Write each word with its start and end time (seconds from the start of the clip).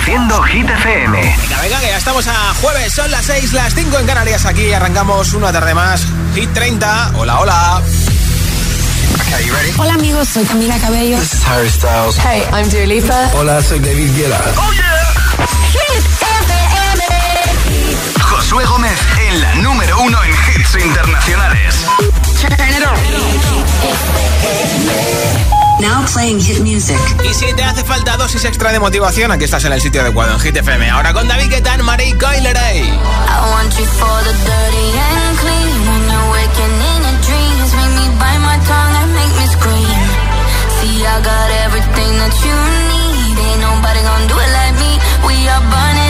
Reproduciendo 0.00 0.42
Hit 0.44 0.70
FM. 0.70 1.12
Venga, 1.12 1.60
venga, 1.60 1.80
que 1.80 1.86
ya 1.86 1.98
estamos 1.98 2.26
a 2.26 2.54
jueves, 2.62 2.92
son 2.94 3.10
las 3.10 3.26
6, 3.26 3.52
las 3.52 3.74
5 3.74 3.98
en 3.98 4.06
Canarias. 4.06 4.46
Aquí 4.46 4.72
arrancamos 4.72 5.34
una 5.34 5.52
tarde 5.52 5.74
más. 5.74 6.06
Hit 6.34 6.50
30. 6.54 7.12
Hola, 7.16 7.38
hola. 7.40 7.82
Hola 9.76 9.94
amigos, 9.94 10.28
soy 10.28 10.44
Camila 10.44 10.78
Cabello. 10.78 11.18
This 11.18 11.34
is 11.34 11.46
Harry 11.46 11.68
Styles. 11.68 12.16
Hey, 12.16 12.42
I'm 12.52 12.70
Dua 12.70 12.86
Lipa. 12.86 13.30
Hola, 13.34 13.62
soy 13.62 13.78
David 13.78 14.16
Guetta. 14.16 14.40
Oh 14.56 14.72
yeah. 14.72 15.12
Hit 15.70 15.98
FM. 15.98 16.54
Josué 18.22 18.64
Gómez 18.64 18.98
en 19.28 19.40
la 19.40 19.54
número 19.56 20.00
uno 20.00 20.18
en 20.24 20.30
hits 20.30 20.76
internacionales. 20.82 21.74
Now 25.80 26.04
playing 26.12 26.40
hit 26.40 26.60
music. 26.60 26.98
Y 27.24 27.32
si 27.32 27.52
te 27.54 27.64
hace 27.64 27.82
falta 27.84 28.16
dosis 28.16 28.44
extra 28.44 28.70
de 28.72 28.78
motivación, 28.78 29.32
aquí 29.32 29.44
estás 29.44 29.64
en 29.64 29.72
el 29.72 29.80
sitio 29.80 30.02
adecuado 30.02 30.32
en 30.34 30.40
Hit 30.40 30.56
FM. 30.56 30.90
Ahora 30.90 31.12
con 31.12 31.26
David 31.26 31.48
Guetta, 31.50 31.76
Marie 31.78 32.14
Coileray. 32.18 32.80
I 32.80 33.50
want 33.50 33.72
you 33.78 33.86
for 33.86 34.18
the 34.24 34.32
dirty 34.44 34.88
and 35.00 35.38
clean. 35.38 35.76
When 35.88 36.02
you're 36.10 36.28
waking 36.32 36.74
in 36.92 37.00
your 37.08 37.18
dreams, 37.24 37.70
make 37.74 37.92
me 37.96 38.06
bite 38.20 38.42
my 38.44 38.58
tongue 38.68 38.94
and 39.00 39.10
make 39.14 39.34
me 39.40 39.46
scream. 39.56 40.00
See, 40.76 41.06
I 41.06 41.16
got 41.24 41.48
everything 41.64 42.12
that 42.20 42.34
you 42.44 42.56
need. 42.92 43.36
Ain't 43.40 43.60
nobody 43.60 44.00
gonna 44.04 44.28
do 44.28 44.36
it 44.36 44.50
like 44.52 44.74
me. 44.76 44.92
We 45.24 45.36
are 45.48 45.64
burning 45.64 46.09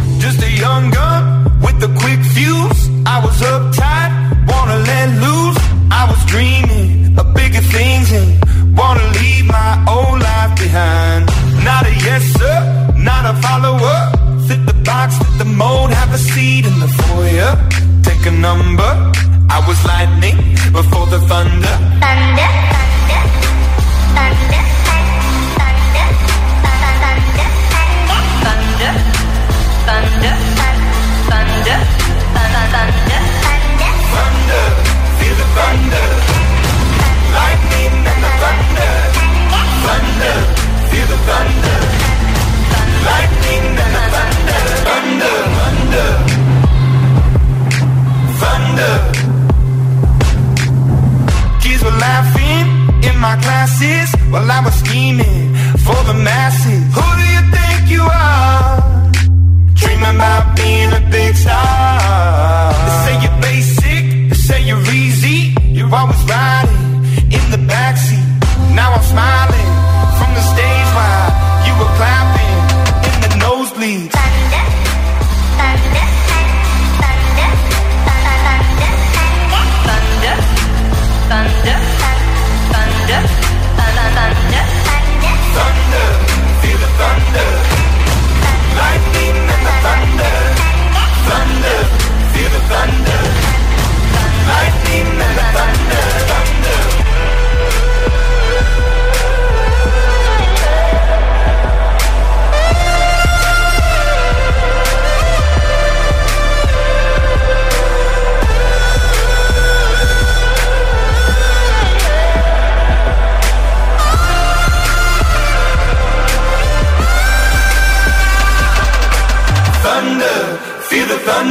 For 55.91 56.03
the 56.05 56.13
masses. 56.13 57.10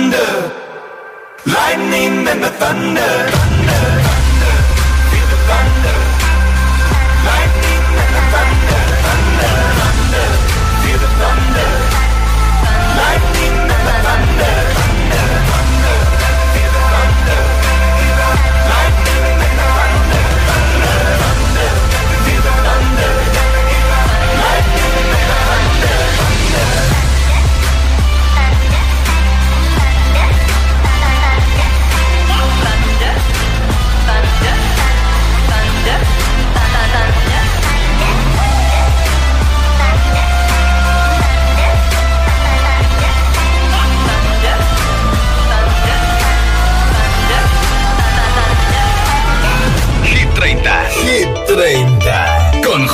Thunder, 0.01 0.53
lightning 1.47 2.27
and 2.27 2.43
the 2.43 2.51
thunder. 2.51 3.60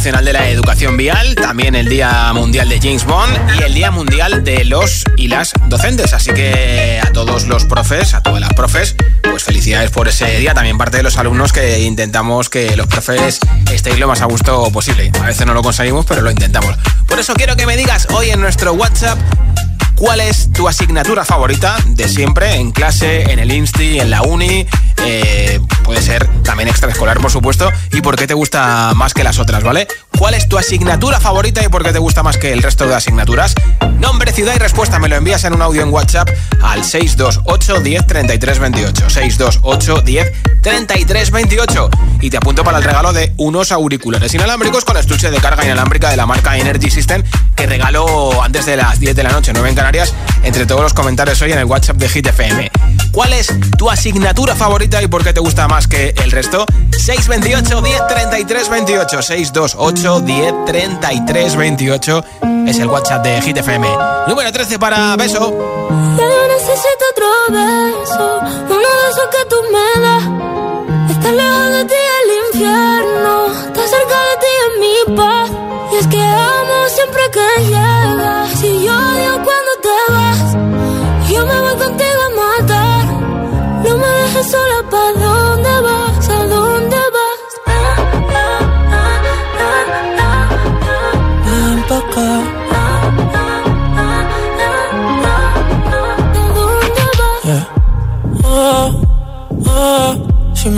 Internacional 0.00 0.24
de 0.24 0.32
la 0.32 0.48
Educación 0.48 0.96
Vial, 0.96 1.34
también 1.34 1.74
el 1.74 1.86
Día 1.86 2.32
Mundial 2.32 2.70
de 2.70 2.80
James 2.80 3.04
Bond 3.04 3.36
y 3.58 3.64
el 3.64 3.74
Día 3.74 3.90
Mundial 3.90 4.42
de 4.44 4.64
los 4.64 5.04
y 5.18 5.28
las 5.28 5.52
docentes. 5.66 6.14
Así 6.14 6.32
que 6.32 6.98
a 7.04 7.12
todos 7.12 7.46
los 7.48 7.66
profes, 7.66 8.14
a 8.14 8.22
todas 8.22 8.40
las 8.40 8.54
profes, 8.54 8.96
pues 9.22 9.44
felicidades 9.44 9.90
por 9.90 10.08
ese 10.08 10.38
día. 10.38 10.54
También 10.54 10.78
parte 10.78 10.96
de 10.96 11.02
los 11.02 11.18
alumnos 11.18 11.52
que 11.52 11.80
intentamos 11.80 12.48
que 12.48 12.74
los 12.78 12.86
profes 12.86 13.40
estéis 13.70 13.98
lo 13.98 14.08
más 14.08 14.22
a 14.22 14.24
gusto 14.24 14.70
posible. 14.72 15.12
A 15.20 15.26
veces 15.26 15.46
no 15.46 15.52
lo 15.52 15.60
conseguimos, 15.60 16.06
pero 16.06 16.22
lo 16.22 16.30
intentamos. 16.30 16.78
Por 17.06 17.20
eso 17.20 17.34
quiero 17.34 17.54
que 17.56 17.66
me 17.66 17.76
digas 17.76 18.06
hoy 18.10 18.30
en 18.30 18.40
nuestro 18.40 18.72
WhatsApp 18.72 19.18
¿Cuál 20.00 20.20
es 20.20 20.50
tu 20.50 20.66
asignatura 20.66 21.26
favorita 21.26 21.76
de 21.88 22.08
siempre 22.08 22.54
en 22.54 22.72
clase, 22.72 23.30
en 23.30 23.38
el 23.38 23.52
Insti, 23.52 24.00
en 24.00 24.08
la 24.08 24.22
uni? 24.22 24.66
Eh, 25.04 25.60
puede 25.84 26.00
ser 26.00 26.26
también 26.42 26.70
extraescolar, 26.70 27.20
por 27.20 27.30
supuesto. 27.30 27.70
¿Y 28.00 28.02
por 28.02 28.16
qué 28.16 28.26
te 28.26 28.32
gusta 28.32 28.94
más 28.94 29.12
que 29.12 29.22
las 29.22 29.38
otras, 29.38 29.62
vale? 29.62 29.86
¿Cuál 30.18 30.32
es 30.32 30.48
tu 30.48 30.56
asignatura 30.56 31.20
favorita 31.20 31.62
y 31.62 31.68
por 31.68 31.84
qué 31.84 31.92
te 31.92 31.98
gusta 31.98 32.22
más 32.22 32.38
que 32.38 32.50
el 32.50 32.62
resto 32.62 32.86
de 32.86 32.94
asignaturas? 32.94 33.52
Nombre, 33.98 34.32
ciudad 34.32 34.54
y 34.56 34.58
respuesta 34.58 34.98
me 34.98 35.06
lo 35.06 35.16
envías 35.16 35.44
en 35.44 35.52
un 35.52 35.60
audio 35.60 35.82
en 35.82 35.92
WhatsApp 35.92 36.30
al 36.62 36.82
628 36.82 37.80
10 37.82 38.06
33 38.06 38.58
28. 38.58 39.10
628 39.10 40.00
10 40.00 40.32
33 40.62 41.30
28. 41.30 41.90
Y 42.22 42.30
te 42.30 42.38
apunto 42.38 42.64
para 42.64 42.78
el 42.78 42.84
regalo 42.84 43.12
de 43.12 43.34
unos 43.36 43.70
auriculares 43.70 44.32
inalámbricos 44.32 44.86
con 44.86 44.96
estuche 44.96 45.30
de 45.30 45.38
carga 45.38 45.62
inalámbrica 45.62 46.08
de 46.08 46.16
la 46.16 46.24
marca 46.24 46.56
Energy 46.56 46.90
System 46.90 47.22
que 47.54 47.66
regalo 47.66 48.42
antes 48.42 48.64
de 48.64 48.76
las 48.76 48.98
10 48.98 49.14
de 49.14 49.22
la 49.24 49.32
noche, 49.32 49.52
9 49.52 49.68
en 49.68 49.74
Canarias, 49.74 50.14
entre 50.42 50.64
todos 50.64 50.80
los 50.80 50.94
comentarios 50.94 51.42
hoy 51.42 51.52
en 51.52 51.58
el 51.58 51.66
WhatsApp 51.66 51.98
de 51.98 52.08
Hit 52.08 52.28
FM. 52.28 52.70
¿Cuál 53.12 53.32
es 53.32 53.48
tu 53.76 53.90
asignatura 53.90 54.54
favorita 54.54 55.02
y 55.02 55.08
por 55.08 55.24
qué 55.24 55.32
te 55.32 55.40
gusta 55.40 55.66
más 55.66 55.88
que 55.88 56.14
el 56.22 56.30
resto? 56.30 56.64
628 56.96 57.82
10 57.82 58.06
33 58.06 58.68
28. 58.68 59.22
628 59.22 60.20
10 60.20 60.54
33 60.66 61.56
28 61.56 62.24
es 62.66 62.78
el 62.78 62.88
WhatsApp 62.88 63.24
de 63.24 63.42
Hit 63.42 63.56
FM. 63.56 63.88
Número 64.28 64.52
13 64.52 64.78
para 64.78 65.16
beso. 65.16 65.50
Yo 66.18 66.48
necesito 66.48 67.04
otro 67.10 67.26
beso, 67.50 68.40
uno 68.68 68.78
de 68.78 69.10
esos 69.10 69.28
que 69.30 69.44
tú 69.48 69.56
me 69.72 70.02
das. 70.02 71.10
Estar 71.10 71.32
lejos 71.32 71.70
de 71.72 71.84
ti 71.86 71.94
el 72.22 72.54
infierno, 72.54 73.46
estar 73.46 73.88
cerca 73.88 74.18
de 74.28 74.36
ti 74.40 74.52
es 74.62 74.72
mi 74.80 75.16
paz. 75.16 75.50
Y 75.92 75.96
es 75.96 76.06
que 76.06 76.22
amo 76.22 76.88
siempre 76.94 77.22
que 77.32 77.64
llegas. 77.64 78.60
Si 78.60 78.84
yo 78.84 79.09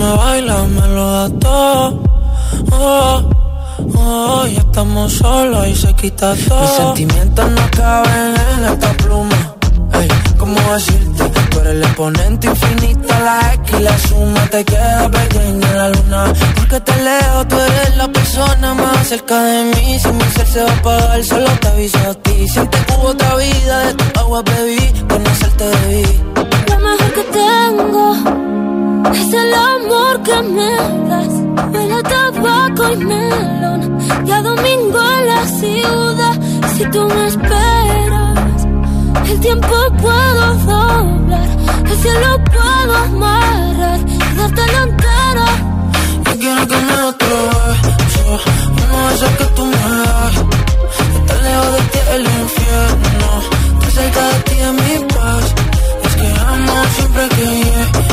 me 0.03 0.17
bailas 0.17 0.67
me 0.69 0.87
lo 0.95 1.05
das 1.13 1.31
todo. 1.39 2.03
Oh, 2.71 3.21
oh, 3.95 4.45
ya 4.47 4.59
estamos 4.59 5.13
solos 5.13 5.67
y 5.67 5.75
se 5.75 5.93
quita 5.93 6.35
todo. 6.47 6.61
Mis 6.61 6.71
sentimientos 6.71 7.51
no 7.51 7.61
caben 7.71 8.33
en 8.51 8.65
esta 8.65 8.91
pluma. 8.93 9.39
cómo 10.37 10.59
decirte. 10.73 11.23
Tú 11.49 11.59
eres 11.59 11.73
el 11.73 11.83
exponente 11.83 12.47
infinito, 12.47 13.07
la 13.07 13.53
X 13.53 13.79
y 13.79 13.83
la 13.83 13.97
suma 13.97 14.41
te 14.49 14.65
queda 14.65 15.09
pequeña 15.09 15.67
en 15.71 15.77
la 15.77 15.89
luna. 15.89 16.33
Porque 16.55 16.79
te 16.81 16.95
leo, 17.07 17.47
tú 17.47 17.55
eres 17.59 17.97
la 17.97 18.07
persona 18.07 18.73
más 18.73 19.07
cerca 19.07 19.41
de 19.41 19.63
mí. 19.73 19.99
Si 19.99 20.11
mi 20.11 20.23
ser 20.35 20.47
se 20.47 20.63
va 20.63 20.71
a 20.71 20.75
apagar, 20.75 21.23
solo 21.23 21.49
te 21.61 21.67
aviso 21.67 21.97
a 22.09 22.13
ti. 22.15 22.47
Siente 22.49 22.77
que 22.85 22.93
hubo 22.93 23.09
otra 23.09 23.35
vida, 23.35 23.75
de 23.87 23.93
tu 23.93 24.19
agua 24.19 24.41
bebí, 24.41 24.81
conocerte 25.07 25.65
debí. 25.65 26.05
Lo 26.69 26.79
mejor 26.79 27.13
que 27.13 27.23
tengo 27.39 28.62
es 29.11 29.33
el 29.33 29.53
amor 29.53 30.21
que 30.23 30.41
me 30.41 30.71
das. 31.09 31.33
Huele 31.73 31.93
a 31.93 32.03
tabaco 32.03 32.91
y 32.91 32.97
melón, 32.97 33.97
y 34.25 34.31
a 34.31 34.41
domingo 34.41 34.99
en 35.17 35.27
la 35.27 35.45
ciudad. 35.45 36.35
Si 36.75 36.85
tú 36.85 37.07
me 37.07 37.27
esperas, 37.27 38.67
el 39.29 39.39
tiempo 39.39 39.75
puedo 40.01 40.53
doblar, 40.65 41.49
el 41.89 41.97
cielo 41.97 42.43
puedo 42.45 42.95
amarrar 42.95 43.99
y 43.99 44.35
darte 44.37 44.61
la 44.73 44.83
entera. 44.83 45.47
Yo 46.25 46.39
quiero 46.39 46.67
que 46.67 46.77
me 46.77 47.01
otro 47.11 47.37
beso, 47.75 48.39
uno 48.83 49.07
de 49.07 49.15
esos 49.15 49.29
que 49.39 49.45
tú 49.55 49.65
me 49.65 49.97
das. 50.05 50.35
Estar 51.15 51.43
lejos 51.43 51.71
de 51.73 51.81
ti 51.91 51.99
el 52.15 52.21
infierno, 52.41 53.29
estar 53.73 53.91
cerca 53.91 54.27
de 54.27 54.39
ti 54.47 54.55
es 54.67 54.73
mi 54.73 55.05
paz. 55.13 55.45
Es 56.05 56.15
que 56.15 56.27
amo 56.47 56.73
siempre 56.95 57.29
que 57.29 57.45
llegas 57.45 58.12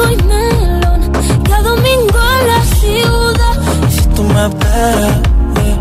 tabaco 0.00 0.10
y 0.10 0.16
melón 0.24 1.12
y 1.48 1.52
a 1.52 1.62
domingo 1.62 2.18
en 2.40 2.46
la 2.46 2.64
ciudad 2.64 3.56
Y 3.88 3.92
si 3.92 4.06
tú 4.08 4.22
me 4.24 4.46
esperas, 4.46 5.16
eh, 5.56 5.76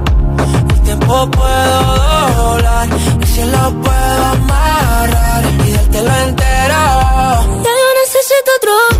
el 0.73 0.81
tiempo 0.81 1.31
puedo 1.31 1.97
doblar, 2.38 2.89
el 3.21 3.27
cielo 3.27 3.73
puedo 3.83 4.23
amarrar 4.25 5.43
y 5.65 5.71
dártelo 5.71 6.11
entero. 6.27 6.81
Ya 7.63 7.73
yo 7.81 7.89
necesito 8.01 8.51
otro 8.57 8.99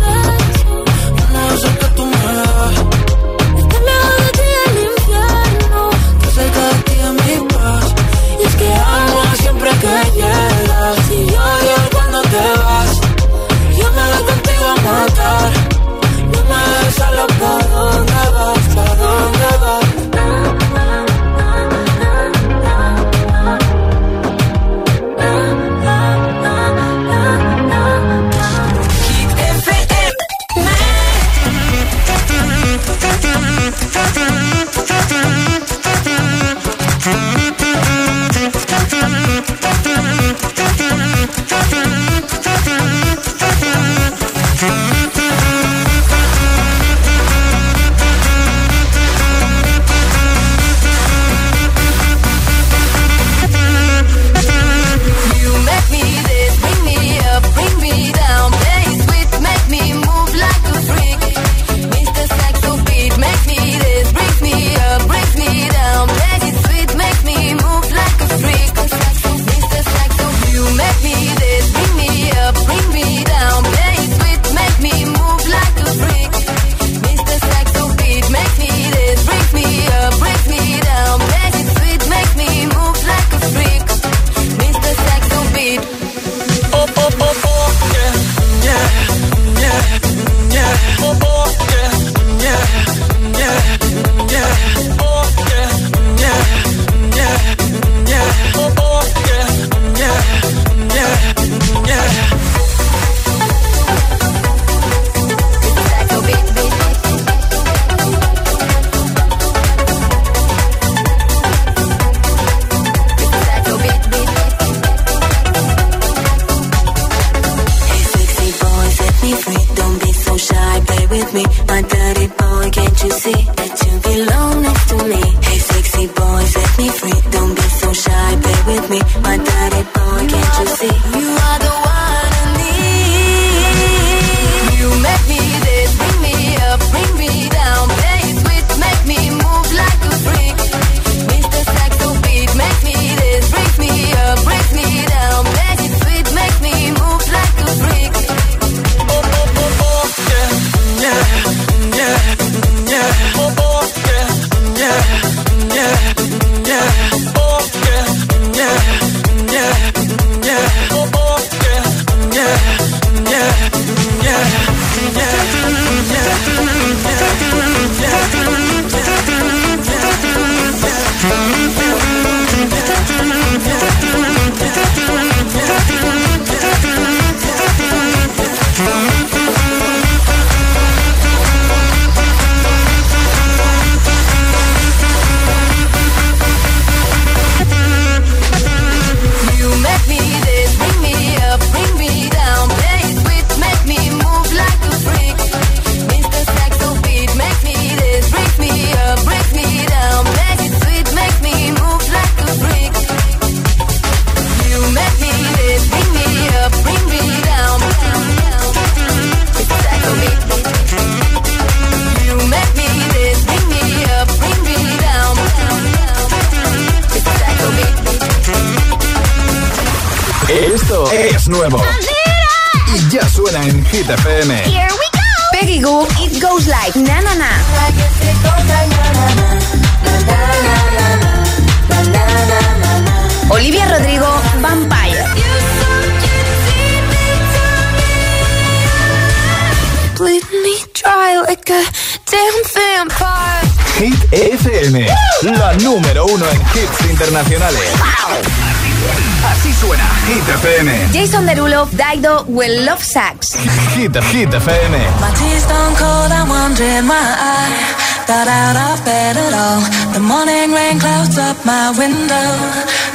Daido, 252.50 252.56
Will 252.56 252.84
Love 252.84 253.02
Sax. 253.02 253.54
Hit, 253.94 254.12
the 254.12 254.22
Hit 254.22 254.50
the 254.50 254.58
FM. 254.58 254.92
My 255.20 255.30
tea's 255.34 255.62
stone 255.62 255.94
cold, 255.96 256.30
I'm 256.32 256.48
wondering 256.48 257.06
why 257.06 257.26
I 257.38 258.26
got 258.26 258.46
out 258.48 258.76
of 258.76 259.04
bed 259.04 259.36
at 259.36 259.52
all. 259.54 259.80
The 260.14 260.20
morning 260.20 260.72
rain 260.72 260.98
clouds 260.98 261.38
up 261.38 261.56
my 261.64 261.90
window, 261.96 262.48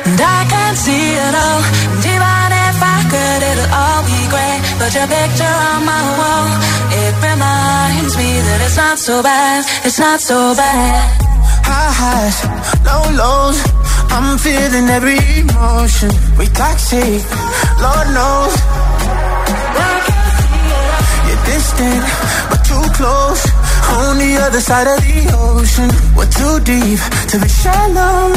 and 0.06 0.20
I 0.20 0.46
can't 0.50 0.78
see 0.78 1.16
it 1.16 1.36
all. 1.36 1.62
And 1.94 2.06
even 2.06 2.50
if 2.68 2.78
I 2.82 3.00
could, 3.12 3.42
it'll 3.52 3.72
all 3.74 4.02
be 4.06 4.22
great. 4.34 4.62
But 4.80 4.92
your 4.94 5.08
picture 5.08 5.56
on 5.72 5.86
my 5.86 6.04
wall, 6.20 6.48
it 6.92 7.14
reminds 7.20 8.14
me 8.18 8.30
that 8.42 8.60
it's 8.66 8.78
not 8.78 8.98
so 9.00 9.22
bad, 9.24 9.66
it's 9.86 10.00
not 10.00 10.20
so 10.20 10.56
bad. 10.56 11.26
High 11.66 11.94
highs, 12.02 12.38
low 12.86 13.04
lows. 13.16 13.60
I'm 14.16 14.38
feeling 14.38 14.88
every 14.90 15.20
emotion. 15.40 16.10
We 16.38 16.46
toxic, 16.48 17.20
Lord 17.82 18.08
knows. 18.14 18.85
Distant, 21.56 22.04
but 22.52 22.62
too 22.68 22.86
close. 23.00 23.44
On 24.04 24.20
the 24.20 24.32
other 24.44 24.60
side 24.60 24.92
of 24.92 25.00
the 25.00 25.24
ocean, 25.40 25.88
we're 26.12 26.28
too 26.28 26.60
deep 26.68 27.00
to 27.32 27.36
be 27.40 27.48
shallow. 27.48 28.36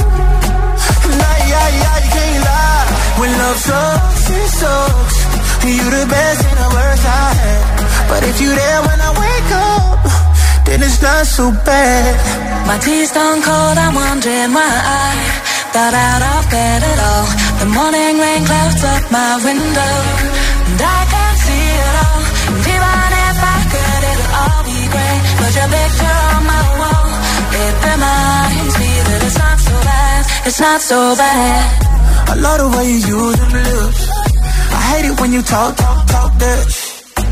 Nah, 1.19 1.39
yeah, 1.51 1.69
yeah, 1.83 1.97
you 1.99 2.11
can't 2.15 2.43
lie. 2.47 2.87
When 3.19 3.31
love 3.43 3.59
sucks, 3.59 4.31
it 4.31 4.49
sucks. 4.63 5.17
You're 5.67 5.95
the 5.99 6.07
best 6.07 6.47
and 6.47 6.59
the 6.63 6.71
worst 6.79 7.05
I 7.11 7.27
had. 7.43 7.63
But 8.07 8.23
if 8.23 8.39
you're 8.39 8.55
there 8.55 8.81
when 8.87 9.01
I 9.03 9.11
wake 9.19 9.51
up, 9.67 9.99
then 10.63 10.79
it's 10.87 11.03
not 11.03 11.27
so 11.27 11.51
bad. 11.67 12.15
My 12.71 12.79
tea's 12.79 13.11
stone 13.11 13.43
cold, 13.43 13.77
I'm 13.83 13.99
wondering 13.99 14.55
why 14.55 14.75
I 15.03 15.11
got 15.75 15.91
out 15.91 16.23
of 16.23 16.43
bed 16.55 16.81
at 16.87 16.99
all. 17.11 17.27
The 17.59 17.67
morning 17.67 18.15
rain 18.23 18.47
clouds 18.47 18.83
up 18.95 19.11
my 19.11 19.43
window, 19.43 19.95
and 20.71 20.81
I 20.87 21.28
your 25.59 25.69
picture 25.75 26.19
on 26.35 26.43
my 26.47 26.65
wall, 26.79 27.09
it 27.63 27.75
reminds 27.91 28.75
me 28.79 28.93
that 29.09 29.21
it's 29.27 29.39
not 29.43 29.59
so 29.59 29.75
bad, 29.89 30.21
it's 30.47 30.61
not 30.61 30.81
so 30.81 30.99
bad. 31.19 31.65
I 32.31 32.35
love 32.45 32.59
the 32.63 32.69
way 32.77 32.87
you 32.95 33.01
use 33.19 33.37
them 33.41 33.53
lips. 33.59 34.03
I 34.79 34.81
hate 34.91 35.07
it 35.11 35.15
when 35.21 35.31
you 35.33 35.43
talk, 35.43 35.75
talk, 35.77 35.99
talk 36.07 36.31
that. 36.39 36.63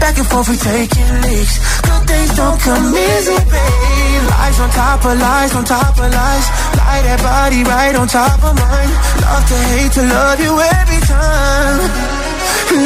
Back 0.03 0.19
and 0.19 0.27
forth, 0.27 0.49
we 0.51 0.57
taking 0.57 1.09
leaks. 1.25 1.55
Good 1.87 2.03
things 2.11 2.31
don't 2.37 2.59
come 2.61 2.87
easy, 2.95 3.39
babe. 3.53 4.23
Lies 4.33 4.59
on 4.61 4.71
top 4.71 5.01
of 5.05 5.15
lies, 5.19 5.53
on 5.55 5.65
top 5.65 5.95
of 5.97 6.09
lies. 6.19 6.47
Lie 6.79 7.03
that 7.07 7.21
body 7.23 7.61
right 7.65 7.95
on 7.95 8.07
top 8.09 8.39
of 8.43 8.55
mine. 8.59 8.93
Love 9.23 9.45
to 9.51 9.59
hate 9.73 9.93
to 9.97 10.03
love 10.03 10.39
you 10.45 10.53
every 10.53 11.01
time. 11.07 11.81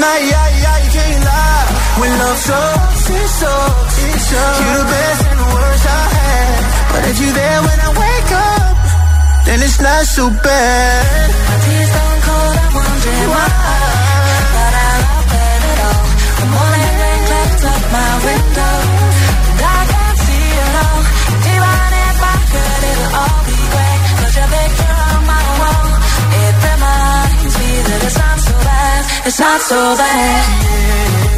Nah, 0.01 0.19
yeah, 0.31 0.49
yeah, 0.63 0.77
you 0.85 0.91
can't 0.93 1.25
lie. 1.25 1.67
When 1.99 2.13
love 2.23 2.39
sucks, 2.39 3.00
it 3.15 3.31
sucks. 3.41 3.97
It 3.99 4.21
sucks. 4.29 4.61
You 4.61 4.71
the 4.79 4.89
best 4.91 5.21
and 5.31 5.39
the 5.41 5.49
worst 5.55 5.85
I 5.87 6.03
had. 6.17 6.63
But 6.93 7.03
if 7.11 7.17
you're 7.21 7.37
there 7.37 7.61
when 7.67 7.79
I 7.81 7.91
wake 8.03 8.33
up, 8.33 8.77
then 9.47 9.59
it's 9.63 9.81
not 9.81 10.05
so 10.07 10.25
bad. 10.31 11.31
My 11.49 11.57
tea's 11.65 11.89
stone 11.91 12.21
cold, 12.27 12.57
I'm 12.61 12.73
wondering 12.75 13.29
why 13.35 13.49
I 13.51 13.83
got 14.57 14.75
out 14.87 15.03
of 15.11 15.23
bed 15.31 15.61
at 15.71 15.79
all. 15.89 16.07
The 16.41 16.47
morning 16.55 16.95
rain 17.01 17.21
clouds 17.31 17.65
up 17.73 17.83
my 17.95 18.11
window, 18.29 18.77
and 19.51 19.61
I 19.61 19.81
can't 19.91 20.19
see 20.27 20.47
it 20.65 20.75
all. 20.85 21.01
Even 21.51 21.81
if 22.07 22.19
I 22.21 22.37
could, 22.53 22.81
it'll 22.91 23.13
all 23.23 23.41
be 23.49 23.59
great. 23.75 24.01
But 24.21 24.33
your 24.39 24.49
picture 24.55 24.97
on 25.11 25.21
my 25.31 25.45
wall, 25.61 25.89
it 26.45 26.55
reminds 26.71 27.55
me 27.59 27.71
that 27.89 28.01
it's 28.07 28.19
not 28.19 28.39
so 28.39 28.55
bad, 28.69 29.01
it's 29.27 29.41
not 29.41 29.61
so 29.71 29.81
bad. 29.99 31.30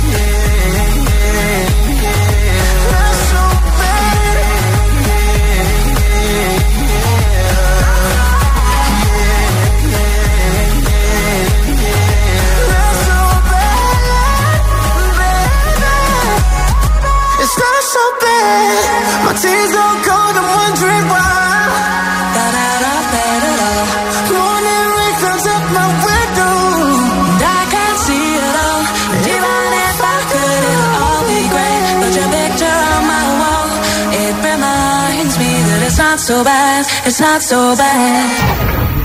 So 37.43 37.77
bad. 37.77 38.31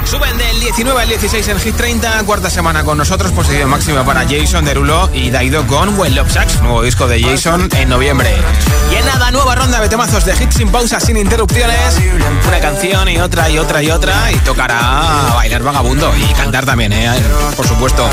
Suben 0.05 0.37
del 0.37 0.59
19 0.59 1.01
al 1.01 1.09
16 1.09 1.47
en 1.47 1.59
Hit 1.59 1.75
30, 1.75 2.23
cuarta 2.23 2.49
semana 2.49 2.83
con 2.83 2.97
nosotros, 2.97 3.31
posición 3.31 3.69
máxima 3.69 4.05
para 4.05 4.25
Jason 4.27 4.63
Derulo 4.63 5.09
y 5.13 5.31
Daido 5.31 5.65
con 5.65 5.97
Well 5.99 6.15
Love 6.15 6.31
Sax, 6.31 6.61
nuevo 6.61 6.83
disco 6.83 7.07
de 7.07 7.21
Jason 7.21 7.67
en 7.75 7.89
noviembre. 7.89 8.33
Y 8.91 8.95
en 8.95 9.05
nada, 9.05 9.31
nueva 9.31 9.55
ronda 9.55 9.81
de 9.81 9.89
temazos 9.89 10.23
de 10.23 10.33
hits 10.33 10.55
sin 10.55 10.69
pausa, 10.69 10.99
sin 10.99 11.17
interrupciones, 11.17 11.99
una 12.47 12.59
canción 12.59 13.09
y 13.09 13.17
otra 13.17 13.49
y 13.49 13.57
otra 13.57 13.83
y 13.83 13.89
otra, 13.89 14.31
y 14.31 14.37
tocará 14.37 15.33
bailar 15.35 15.63
vagabundo 15.63 16.13
y 16.15 16.33
cantar 16.33 16.65
también, 16.65 16.93
¿eh? 16.93 17.11
por 17.55 17.67
supuesto. 17.67 18.07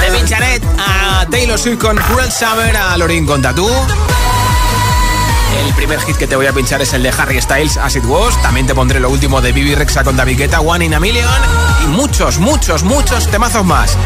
Te 0.00 0.10
pincharé 0.12 0.60
a 0.78 1.26
Taylor 1.30 1.58
Swift 1.58 1.78
con 1.78 1.96
Cruel 1.96 2.30
Summer, 2.30 2.76
a 2.76 2.96
Lorin 2.98 3.24
con 3.24 3.40
Tattoo. 3.40 3.70
El 5.58 5.74
primer 5.74 6.00
hit 6.00 6.16
que 6.16 6.26
te 6.26 6.36
voy 6.36 6.46
a 6.46 6.52
pinchar 6.52 6.80
es 6.82 6.92
el 6.92 7.02
de 7.02 7.10
Harry 7.10 7.40
Styles, 7.40 7.76
As 7.76 7.96
It 7.96 8.04
Was. 8.04 8.40
También 8.42 8.66
te 8.66 8.74
pondré 8.74 9.00
lo 9.00 9.10
último 9.10 9.40
de 9.40 9.52
Bibi 9.52 9.74
Rexa 9.74 10.04
con 10.04 10.16
David 10.16 10.38
Guetta, 10.38 10.60
One 10.60 10.84
in 10.84 10.94
a 10.94 11.00
Million. 11.00 11.26
Y 11.84 11.86
muchos, 11.88 12.38
muchos, 12.38 12.82
muchos 12.82 13.28
temazos 13.30 13.64
más. 13.64 13.96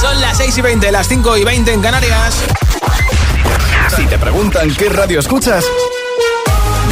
Son 0.00 0.20
las 0.20 0.36
6 0.38 0.58
y 0.58 0.60
20, 0.60 0.92
las 0.92 1.08
5 1.08 1.36
y 1.38 1.44
20 1.44 1.72
en 1.72 1.82
Canarias. 1.82 2.44
Si 3.96 4.06
te 4.06 4.18
preguntan 4.18 4.74
qué 4.74 4.88
radio 4.88 5.20
escuchas, 5.20 5.64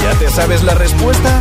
¿ya 0.02 0.18
te 0.18 0.30
sabes 0.30 0.62
la 0.62 0.74
respuesta? 0.74 1.40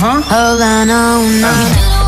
hold 0.00 0.62
on 0.62 0.88
oh, 0.90 1.99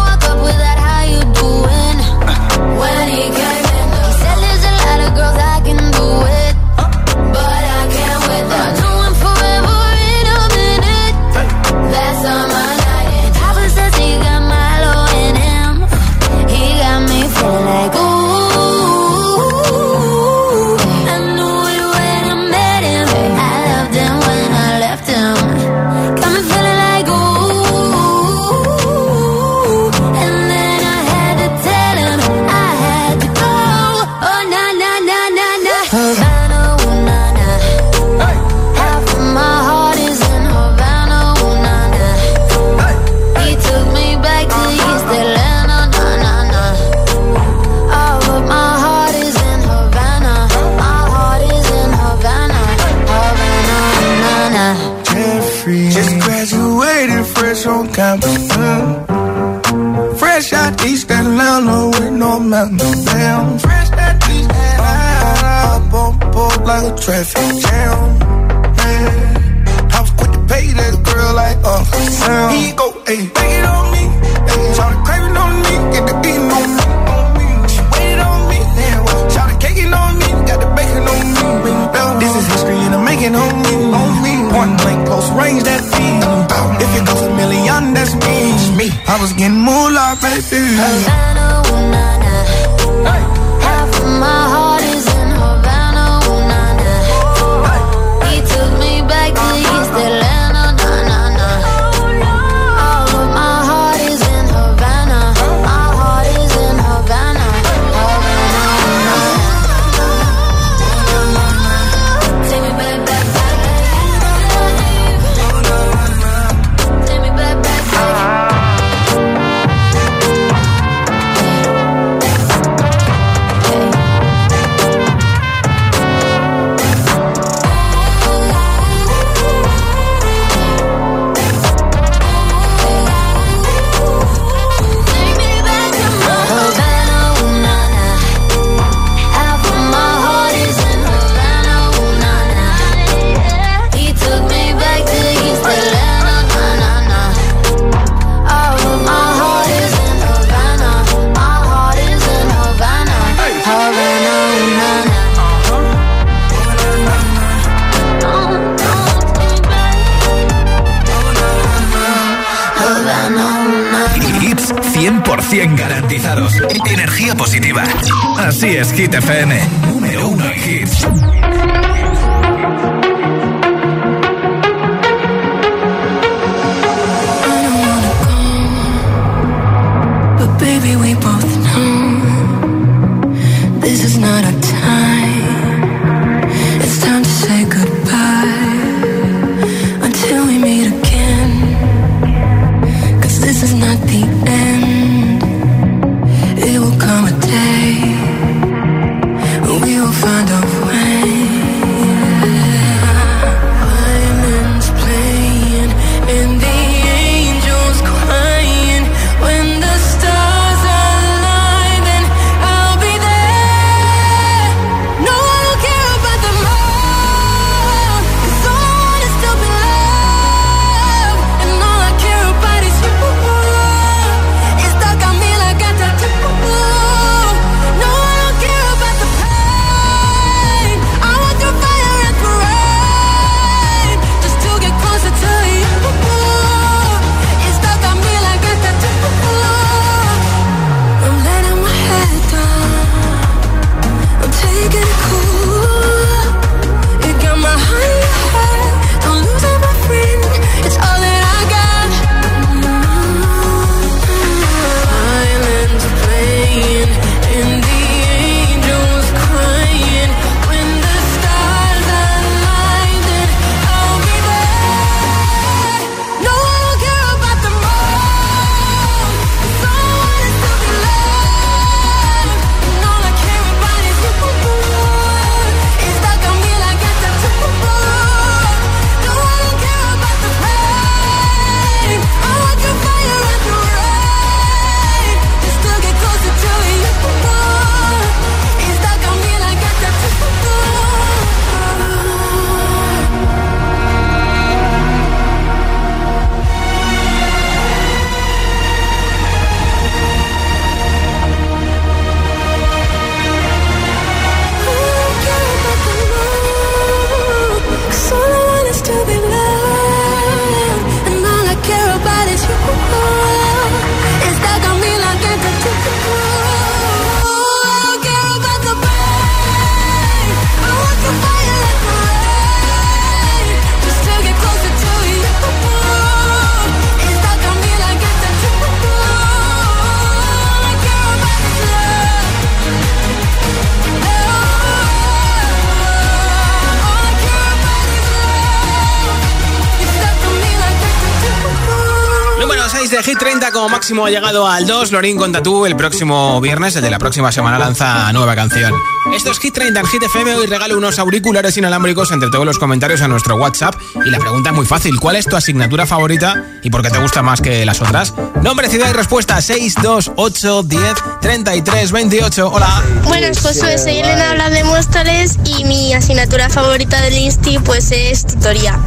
de 343.13 343.23
Hit 343.23 343.39
30 343.39 343.73
como 343.73 343.91
máximo 343.91 344.25
ha 344.25 344.31
llegado 344.31 344.67
al 344.67 344.87
2. 344.87 345.13
Lorín 345.13 345.37
con 345.37 345.53
Tatú 345.53 345.85
el 345.85 345.95
próximo 345.97 346.59
viernes, 346.63 346.97
el 346.97 347.03
de 347.03 347.11
la 347.11 347.19
próxima 347.19 347.53
semana, 347.53 347.79
lanza 347.79 348.33
nueva 348.33 348.55
canción. 348.55 348.95
Esto 349.35 349.51
es 349.51 349.59
Hit 349.59 349.75
30 349.75 350.01
en 350.01 350.07
Hit 350.07 350.23
FM. 350.23 350.55
Hoy 350.55 350.67
regalo 350.67 350.97
unos 350.97 351.19
auriculares 351.19 351.77
inalámbricos 351.77 352.33
entre 352.33 352.49
todos 352.49 352.65
los 352.65 352.79
comentarios 352.79 353.21
a 353.21 353.29
nuestro 353.29 353.57
WhatsApp. 353.57 353.95
Y 354.25 354.31
la 354.31 354.39
pregunta 354.39 354.71
es 354.71 354.77
muy 354.77 354.87
fácil: 354.87 355.21
¿cuál 355.21 355.37
es 355.37 355.45
tu 355.45 355.57
asignatura 355.57 356.07
favorita 356.07 356.65
y 356.83 356.89
por 356.89 357.03
qué 357.03 357.11
te 357.11 357.19
gusta 357.19 357.43
más 357.43 357.61
que 357.61 357.85
las 357.85 358.01
otras? 358.01 358.33
Nombre, 358.63 358.89
ciudad 358.89 359.11
y 359.11 359.13
respuesta: 359.13 359.61
628 359.61 360.83
10 360.83 361.03
33 361.43 362.13
28. 362.13 362.71
Hola. 362.73 363.03
Buenas, 363.25 363.61
Josué. 363.61 363.99
Soy 363.99 364.19
Elena, 364.19 364.53
habla 364.53 364.71
de 364.71 364.85
Móstoles 364.85 365.59
y 365.67 365.85
mi 365.85 366.15
asignatura 366.15 366.71
favorita 366.71 367.21
del 367.21 367.37
Insti 367.37 367.79
pues 367.79 368.11
es 368.11 368.47
tutoría. 368.47 368.99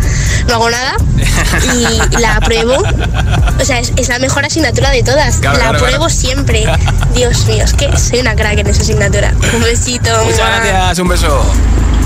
No 0.48 0.56
hago 0.56 0.70
nada 0.70 0.96
y 1.76 2.20
la 2.20 2.36
apruebo 2.36 2.84
o 3.60 3.66
sea, 3.66 3.80
es, 3.80 3.94
la 4.08 4.20
mejor 4.20 4.46
asignatura 4.46 4.92
de 4.92 5.04
todas. 5.04 5.40
la 5.40 5.70
apruebo 5.70 6.10
siempre. 6.10 6.66
Dios 7.16 7.46
mío, 7.48 7.64
es 7.64 7.74
que 7.74 7.96
soy 7.98 8.20
una 8.20 8.36
crack 8.36 8.60
en 8.60 8.68
esa 8.68 8.82
asignatura. 8.82 9.34
Un 9.54 9.62
besito. 9.62 10.10
Muchas 10.26 10.40
gracias, 10.40 11.00
un 11.00 11.08
beso. 11.08 11.46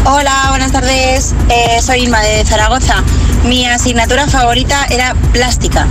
Hola, 0.06 0.46
buenas 0.50 0.72
tardes. 0.72 1.34
Eh, 1.50 1.82
soy 1.82 2.04
Irma 2.04 2.22
de 2.22 2.46
Zaragoza. 2.46 3.04
Mi 3.44 3.68
asignatura 3.68 4.28
favorita 4.28 4.86
era 4.90 5.14
plástica. 5.34 5.88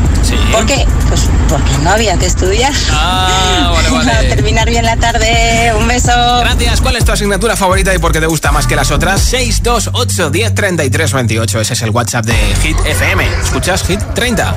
¿Por 0.51 0.67
qué? 0.67 0.87
Pues 1.09 1.29
porque 1.49 1.71
no 1.83 1.91
había 1.91 2.17
que 2.17 2.27
estudiar. 2.27 2.73
Ah, 2.91 3.71
vale, 3.75 3.91
vale. 4.07 4.29
terminar 4.29 4.69
bien 4.69 4.85
la 4.85 4.97
tarde. 4.97 5.73
Un 5.79 5.87
beso. 5.89 6.11
Gracias. 6.41 6.81
¿Cuál 6.81 6.97
es 6.97 7.05
tu 7.05 7.13
asignatura 7.13 7.55
favorita 7.57 7.95
y 7.95 7.99
por 7.99 8.13
qué 8.13 8.21
te 8.21 8.27
gusta 8.27 8.51
más 8.51 8.67
que 8.67 8.77
las 8.77 8.91
otras? 8.91 9.21
628 9.21 10.31
10 10.31 10.55
33 10.55 11.13
28. 11.13 11.61
Ese 11.61 11.73
es 11.75 11.83
el 11.83 11.91
WhatsApp 11.91 12.25
de 12.25 12.35
Hit 12.63 12.77
FM. 12.87 13.27
¿Escuchas 13.43 13.83
Hit 13.85 14.01
30? 14.15 14.57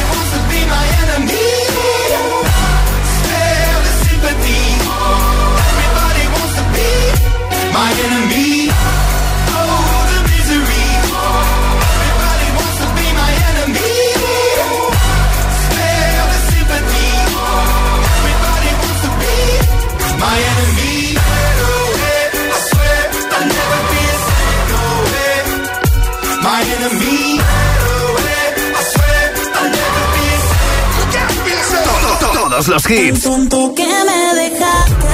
Los 32.67 32.89
hits. 32.89 33.23
tonto 33.23 33.73
que 33.75 33.83
me 33.83 34.41
dejaste, 34.41 35.07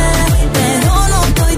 pero 0.53 1.07
no 1.07 1.23
estoy 1.23 1.57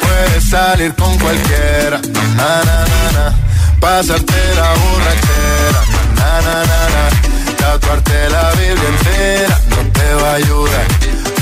Puedes 0.00 0.48
salir 0.48 0.94
con 0.94 1.18
cualquiera, 1.18 2.00
na, 2.36 2.64
na, 2.64 2.84
na, 2.90 3.12
na. 3.12 3.34
pasarte 3.80 4.54
la 4.54 4.68
borrachera, 4.80 5.80
na, 6.16 6.40
na, 6.40 6.64
na, 6.70 6.80
na, 6.94 7.56
tatuarte 7.56 8.30
la 8.30 8.50
Biblia 8.52 8.88
entera 8.88 9.60
no 9.70 9.92
te 9.92 10.14
va 10.14 10.30
a 10.30 10.34
ayudar. 10.34 10.86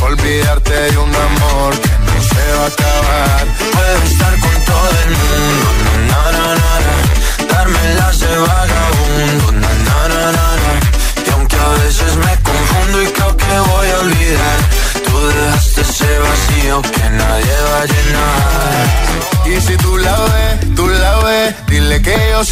Olvidarte 0.01 0.73
de 0.73 0.99
un 0.99 1.15
amor 1.15 1.81
que 1.81 1.91
no 2.07 2.23
se 2.31 2.45
va 2.59 2.65
a 2.65 2.67
acabar. 2.67 3.47
Puedo 3.75 4.03
estar 4.11 4.39
con 4.41 4.65
todo 4.65 4.91
el 5.05 5.11
mundo, 5.21 5.67
na, 6.09 6.33
na, 6.33 6.49
na. 6.55 6.81
na 6.81 7.24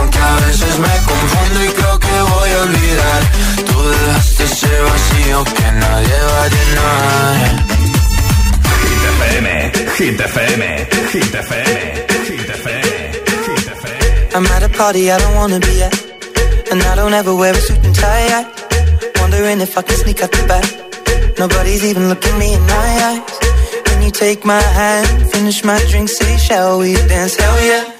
Y 0.00 0.02
aunque 0.02 0.18
a 0.18 0.36
veces 0.46 0.78
me 0.78 0.88
confundo 1.10 1.64
y 1.64 1.68
creo 1.68 1.98
que 1.98 2.22
voy 2.32 2.50
a 2.50 2.62
olvidar, 2.62 3.22
tú 3.66 3.88
dejaste 3.90 4.44
ese 4.44 4.80
vacío 4.80 5.44
que 5.44 5.72
nadie 5.72 6.18
va 6.30 6.42
a 6.42 6.48
llenar. 6.48 7.66
Hit 8.80 9.04
FM, 9.14 9.72
Hit 9.98 10.20
FM, 10.20 10.88
Hit 11.12 11.34
FM, 11.34 12.06
Hit 12.28 12.50
FM, 12.50 13.12
Hit 13.46 13.68
FM. 13.78 14.36
I'm 14.36 14.46
at 14.46 14.62
a 14.62 14.68
party 14.70 15.10
I 15.10 15.18
don't 15.18 15.34
wanna 15.34 15.60
be 15.60 15.82
at. 15.82 15.94
And 16.72 16.82
I 16.82 16.94
don't 16.96 17.12
ever 17.12 17.34
wear 17.34 17.52
a 17.52 17.60
suit 17.60 17.84
and 17.84 17.94
tie. 17.94 18.28
I 18.38 18.46
wondering 19.20 19.60
if 19.60 19.76
I 19.76 19.82
can 19.82 19.96
sneak 19.96 20.22
out 20.22 20.32
the 20.32 20.46
back. 20.46 20.66
Nobody's 21.38 21.84
even 21.84 22.08
looking 22.08 22.38
me 22.38 22.54
in 22.54 22.62
my 22.62 22.90
eyes. 23.08 23.38
Can 23.84 24.02
you 24.02 24.10
take 24.10 24.44
my 24.44 24.60
hand, 24.60 25.30
finish 25.30 25.62
my 25.62 25.78
drink, 25.90 26.08
say, 26.08 26.36
shall 26.38 26.78
we 26.78 26.94
dance? 26.94 27.36
Hell 27.36 27.60
yeah. 27.66 27.99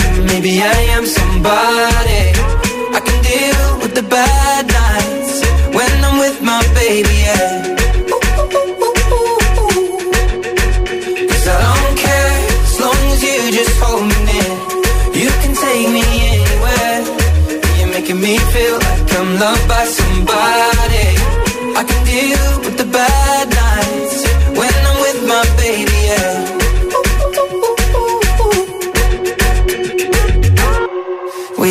I 0.63 0.81
am 0.95 1.05
somebody. 1.05 1.20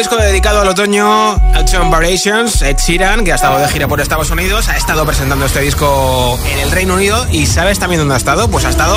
disco 0.00 0.16
dedicado 0.16 0.62
al 0.62 0.68
otoño, 0.68 1.32
Action 1.54 1.90
Variations, 1.90 2.62
Ed 2.62 2.78
Sheeran, 2.78 3.22
que 3.22 3.32
ha 3.32 3.34
estado 3.34 3.58
de 3.58 3.68
gira 3.68 3.86
por 3.86 4.00
Estados 4.00 4.30
Unidos, 4.30 4.70
ha 4.70 4.76
estado 4.78 5.04
presentando 5.04 5.44
este 5.44 5.60
disco 5.60 6.38
en 6.50 6.58
el 6.58 6.70
Reino 6.70 6.94
Unido 6.94 7.26
y 7.30 7.44
¿sabes 7.44 7.78
también 7.78 8.00
dónde 8.00 8.14
ha 8.14 8.16
estado? 8.16 8.48
Pues 8.48 8.64
ha 8.64 8.70
estado 8.70 8.96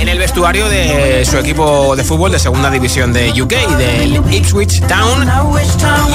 en 0.00 0.08
el 0.08 0.18
vestuario 0.18 0.68
de 0.68 1.24
su 1.30 1.38
equipo 1.38 1.94
de 1.94 2.02
fútbol 2.02 2.32
de 2.32 2.40
segunda 2.40 2.70
división 2.70 3.12
de 3.12 3.30
UK, 3.40 3.52
del 3.78 4.20
Ipswich 4.32 4.80
Town, 4.88 5.30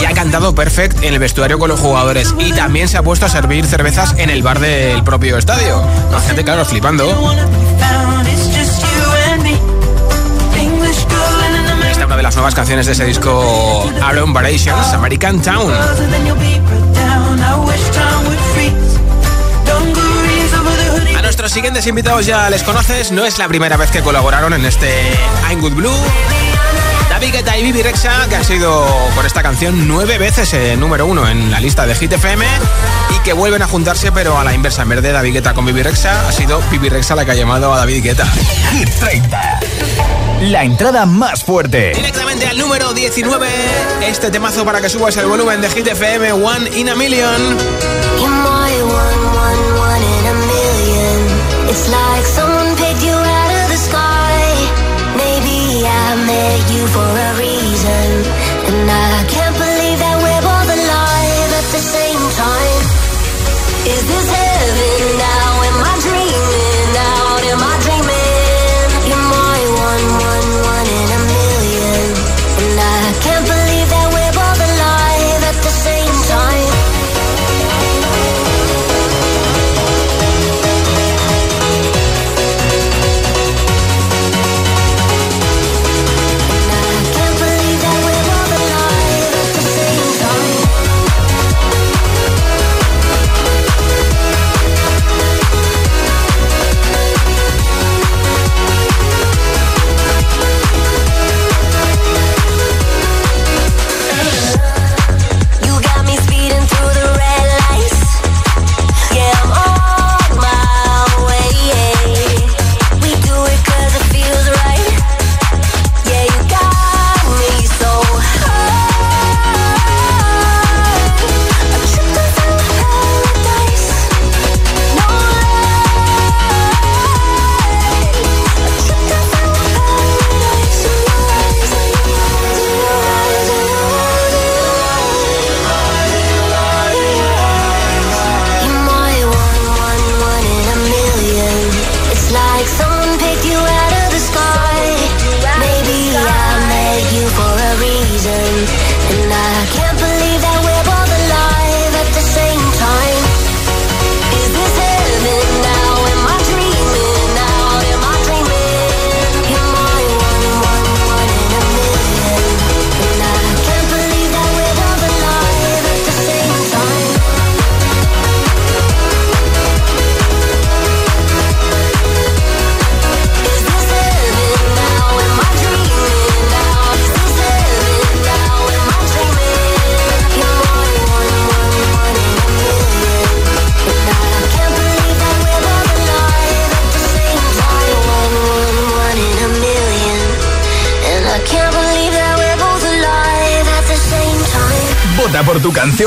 y 0.01 0.03
ha 0.03 0.11
cantado 0.11 0.53
Perfect 0.53 1.03
en 1.03 1.13
el 1.13 1.19
vestuario 1.19 1.57
con 1.57 1.69
los 1.69 1.79
jugadores 1.79 2.35
y 2.37 2.51
también 2.51 2.89
se 2.89 2.97
ha 2.97 3.03
puesto 3.03 3.27
a 3.27 3.29
servir 3.29 3.65
cervezas 3.65 4.13
en 4.17 4.29
el 4.29 4.43
bar 4.43 4.59
del 4.59 5.05
propio 5.05 5.37
estadio. 5.37 5.81
La 6.11 6.19
gente, 6.19 6.43
claro, 6.43 6.65
flipando. 6.65 7.07
Las 12.27 12.35
nuevas 12.35 12.55
canciones 12.55 12.85
de 12.85 12.91
ese 12.91 13.05
disco 13.05 13.89
Aaron 14.03 14.33
Variations, 14.33 14.87
American 14.87 15.41
Town. 15.41 15.71
A 21.15 21.21
nuestros 21.21 21.53
siguientes 21.53 21.87
invitados 21.87 22.25
ya 22.25 22.49
les 22.49 22.63
conoces, 22.63 23.13
no 23.13 23.23
es 23.23 23.37
la 23.37 23.47
primera 23.47 23.77
vez 23.77 23.91
que 23.91 24.01
colaboraron 24.01 24.51
en 24.51 24.65
este 24.65 24.89
I'm 25.49 25.61
Good 25.61 25.71
Blue. 25.71 25.97
David 27.09 27.31
Guetta 27.31 27.57
y 27.57 27.63
Bibi 27.63 27.81
Rexa, 27.81 28.27
que 28.27 28.35
han 28.35 28.43
sido 28.43 28.85
por 29.15 29.25
esta 29.25 29.41
canción 29.41 29.87
nueve 29.87 30.17
veces 30.17 30.53
el 30.53 30.77
número 30.81 31.05
uno 31.05 31.29
en 31.29 31.49
la 31.49 31.61
lista 31.61 31.85
de 31.85 31.95
Hit 31.95 32.11
FM 32.11 32.45
y 33.15 33.19
que 33.19 33.31
vuelven 33.31 33.61
a 33.61 33.67
juntarse, 33.67 34.11
pero 34.11 34.37
a 34.37 34.43
la 34.43 34.53
inversa. 34.53 34.81
En 34.81 34.89
vez 34.89 35.01
David 35.01 35.31
Guetta 35.31 35.53
con 35.53 35.65
Bibi 35.65 35.81
Rexa, 35.81 36.27
ha 36.27 36.31
sido 36.33 36.61
Bibi 36.71 36.89
Rexa 36.89 37.15
la 37.15 37.23
que 37.23 37.31
ha 37.31 37.35
llamado 37.35 37.73
a 37.73 37.77
David 37.77 38.03
Guetta. 38.03 38.25
Hit 38.73 38.89
30. 38.99 40.26
La 40.41 40.63
entrada 40.63 41.05
más 41.07 41.43
fuerte. 41.43 41.93
Directamente 41.95 42.45
al 42.45 42.59
número 42.59 42.93
19, 42.93 43.47
este 44.01 44.29
temazo 44.29 44.63
para 44.63 44.79
que 44.81 44.87
subas 44.87 45.17
el 45.17 45.25
volumen 45.25 45.61
de 45.61 45.69
Hit 45.69 45.87
FM, 45.87 46.31
One 46.33 46.69
in 46.77 46.89
a 46.89 46.95
Million. 46.95 47.57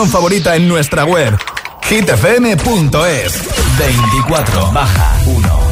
Canción 0.01 0.09
favorita 0.09 0.57
en 0.57 0.67
nuestra 0.67 1.05
web 1.05 1.37
hitfm.es 1.83 3.39
24 3.79 4.73
baja 4.73 5.21
1 5.27 5.70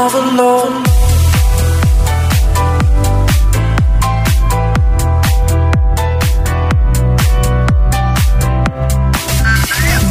Another. 0.00 0.70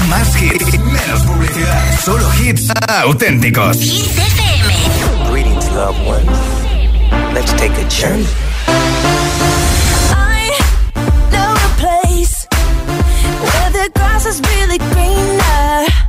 Más 0.07 0.35
hits, 0.35 0.79
menos 0.79 1.21
publicidad. 1.25 1.99
Solo 2.05 2.31
hits 2.33 2.69
auténticos. 2.87 3.77
Greetings, 5.31 5.71
loved 5.71 6.05
ones. 6.05 6.37
Let's 7.33 7.51
take 7.53 7.71
a 7.71 7.87
journey. 7.89 8.27
I 10.13 10.51
know 11.31 11.55
a 11.55 11.69
place 11.79 12.47
where 13.41 13.71
the 13.71 13.89
grass 13.95 14.27
is 14.27 14.39
really 14.39 14.77
greener. 14.77 16.08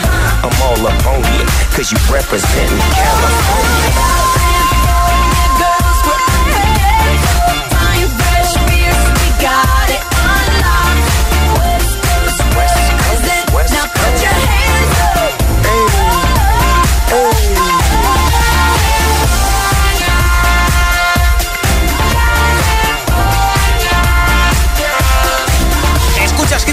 I'm 0.43 0.61
all 0.63 0.87
up 0.87 1.05
on 1.05 1.21
you, 1.37 1.45
cause 1.75 1.91
you 1.91 1.97
representing 2.11 2.79
California. 2.79 4.21
Got 9.41 9.89
it 9.89 10.03
unlocked. 10.21 11.09
West 11.57 11.93
Coast, 12.05 12.39
West 12.55 12.77
Coast, 12.91 13.23
West 13.25 13.49
Coast. 13.49 13.73
Now 13.73 13.85
put 13.87 14.21
your 14.21 14.29
hands. 14.29 14.60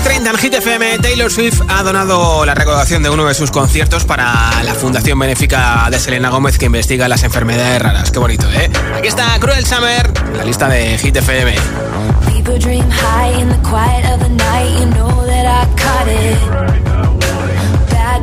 30 0.09 0.31
en 0.31 0.39
Hit 0.39 0.55
FM. 0.55 0.99
Taylor 1.01 1.31
Swift 1.31 1.61
ha 1.69 1.83
donado 1.83 2.47
la 2.47 2.55
recaudación 2.55 3.03
de 3.03 3.11
uno 3.11 3.27
de 3.27 3.35
sus 3.35 3.51
conciertos 3.51 4.07
para 4.07 4.63
la 4.63 4.73
Fundación 4.73 5.19
Benéfica 5.19 5.87
de 5.91 6.01
Selena 6.01 6.31
Gómez 6.31 6.57
que 6.57 6.65
investiga 6.65 7.09
las 7.09 7.25
enfermedades 7.25 7.83
raras. 7.83 8.11
Qué 8.11 8.19
bonito, 8.19 8.51
¿eh? 8.51 8.71
Aquí 8.97 9.09
está 9.09 9.39
Cruel 9.39 9.67
Summer, 9.67 10.11
la 10.35 10.45
lista 10.45 10.67
de 10.67 10.97
Hit 10.97 11.17
FM. 11.17 11.55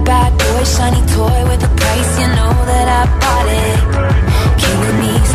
Bad 0.06 0.34
boy, 0.38 0.64
shiny 0.66 1.02
toy 1.16 1.44
with 1.50 1.64
a 1.64 1.70
price. 1.76 2.20
You 2.20 2.28
know 2.28 2.54
that 2.70 2.88
I 2.88 3.06
bought 3.22 3.50
it. 3.50 3.78
Killing 4.60 5.00
me 5.00 5.35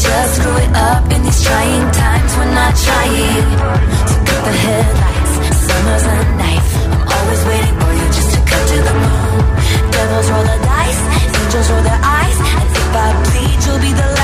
just 0.00 0.36
screw 0.36 0.56
it 0.56 0.72
up 0.74 1.04
in 1.12 1.22
these 1.22 1.42
trying 1.44 1.90
times. 1.92 2.30
We're 2.36 2.54
not 2.56 2.72
trying 2.72 3.44
to 4.08 4.16
cut 4.24 4.42
the 4.48 4.54
headlights. 4.64 5.32
Summer's 5.66 6.04
a 6.08 6.16
knife. 6.40 6.70
I'm 6.88 7.04
always 7.16 7.42
waiting 7.44 7.76
for 7.80 7.92
you 7.98 8.06
just 8.16 8.30
to 8.34 8.40
cut 8.48 8.62
to 8.72 8.78
the 8.88 8.94
moon. 9.04 9.40
Devils 9.92 10.28
roll 10.30 10.44
the 10.50 10.58
dice, 10.64 11.02
angels 11.36 11.68
roll 11.70 11.84
their 11.84 12.00
eyes. 12.00 12.38
And 12.40 12.68
if 12.80 12.96
I 12.96 13.08
bleed, 13.28 13.58
you'll 13.64 13.82
be 13.84 13.92
the 13.92 14.19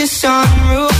the 0.00 0.06
sunroof. 0.06 0.99